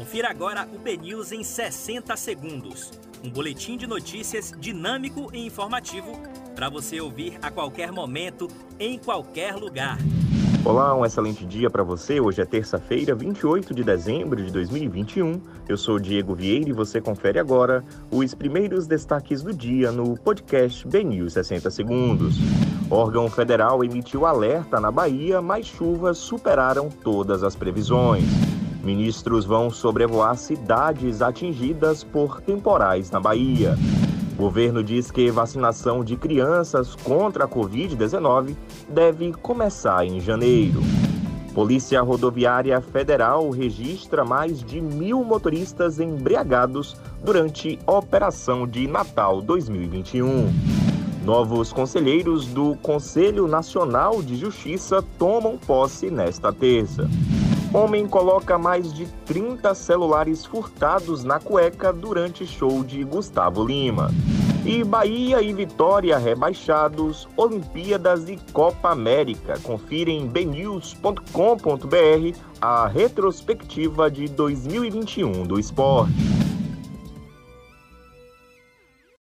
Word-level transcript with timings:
Confira 0.00 0.30
agora 0.30 0.66
o 0.74 0.78
BNews 0.78 1.30
em 1.30 1.44
60 1.44 2.16
segundos. 2.16 2.90
Um 3.22 3.28
boletim 3.28 3.76
de 3.76 3.86
notícias 3.86 4.50
dinâmico 4.58 5.28
e 5.30 5.44
informativo 5.44 6.18
para 6.56 6.70
você 6.70 6.98
ouvir 7.02 7.38
a 7.42 7.50
qualquer 7.50 7.92
momento, 7.92 8.48
em 8.78 8.96
qualquer 8.96 9.54
lugar. 9.56 9.98
Olá, 10.64 10.96
um 10.96 11.04
excelente 11.04 11.44
dia 11.44 11.68
para 11.68 11.82
você. 11.82 12.18
Hoje 12.18 12.40
é 12.40 12.46
terça-feira, 12.46 13.14
28 13.14 13.74
de 13.74 13.84
dezembro 13.84 14.42
de 14.42 14.50
2021. 14.50 15.38
Eu 15.68 15.76
sou 15.76 15.98
Diego 15.98 16.34
Vieira 16.34 16.70
e 16.70 16.72
você 16.72 16.98
confere 16.98 17.38
agora 17.38 17.84
os 18.10 18.34
primeiros 18.34 18.86
destaques 18.86 19.42
do 19.42 19.52
dia 19.52 19.92
no 19.92 20.16
podcast 20.16 20.88
BNews 20.88 21.34
60 21.34 21.70
Segundos. 21.70 22.36
Órgão 22.90 23.28
federal 23.28 23.84
emitiu 23.84 24.24
alerta 24.24 24.80
na 24.80 24.90
Bahia, 24.90 25.42
mas 25.42 25.66
chuvas 25.66 26.16
superaram 26.16 26.88
todas 26.88 27.44
as 27.44 27.54
previsões. 27.54 28.24
Ministros 28.82 29.44
vão 29.44 29.70
sobrevoar 29.70 30.36
cidades 30.36 31.20
atingidas 31.20 32.02
por 32.02 32.40
temporais 32.40 33.10
na 33.10 33.20
Bahia. 33.20 33.76
O 34.34 34.42
governo 34.42 34.82
diz 34.82 35.10
que 35.10 35.30
vacinação 35.30 36.02
de 36.02 36.16
crianças 36.16 36.94
contra 36.94 37.44
a 37.44 37.48
Covid-19 37.48 38.56
deve 38.88 39.32
começar 39.32 40.06
em 40.06 40.18
janeiro. 40.18 40.80
Polícia 41.54 42.00
Rodoviária 42.00 42.80
Federal 42.80 43.50
registra 43.50 44.24
mais 44.24 44.62
de 44.62 44.80
mil 44.80 45.22
motoristas 45.24 46.00
embriagados 46.00 46.96
durante 47.22 47.78
Operação 47.86 48.66
de 48.66 48.86
Natal 48.86 49.42
2021. 49.42 50.50
Novos 51.24 51.70
conselheiros 51.70 52.46
do 52.46 52.76
Conselho 52.76 53.46
Nacional 53.46 54.22
de 54.22 54.36
Justiça 54.36 55.04
tomam 55.18 55.58
posse 55.58 56.10
nesta 56.10 56.50
terça. 56.50 57.06
Homem 57.72 58.08
coloca 58.08 58.58
mais 58.58 58.92
de 58.92 59.06
30 59.26 59.72
celulares 59.76 60.44
furtados 60.44 61.22
na 61.22 61.38
cueca 61.38 61.92
durante 61.92 62.44
show 62.44 62.82
de 62.82 63.04
Gustavo 63.04 63.64
Lima. 63.64 64.10
E 64.66 64.82
Bahia 64.82 65.40
e 65.40 65.52
Vitória 65.52 66.18
rebaixados, 66.18 67.28
Olimpíadas 67.36 68.28
e 68.28 68.36
Copa 68.52 68.90
América. 68.90 69.58
Confira 69.62 70.10
em 70.10 70.26
bnews.com.br 70.26 71.30
a 72.60 72.88
retrospectiva 72.88 74.10
de 74.10 74.26
2021 74.26 75.44
do 75.44 75.58
esporte. 75.58 76.49